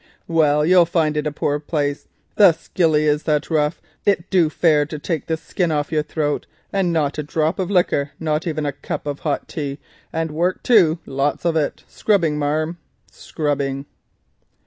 [0.27, 4.83] Well, you'll find it a poor place; the skilly is that rough it do fare
[4.87, 8.65] to take the skin off your throat, and not a drop of liquor, not even
[8.65, 9.77] of a cup of hot tea,
[10.11, 12.79] and work too, lots of it —scrubbing, marm,
[13.11, 13.85] scrubbing!"